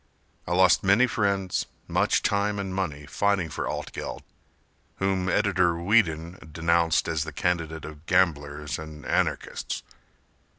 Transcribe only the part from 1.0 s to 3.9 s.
friends, much time and money Fighting for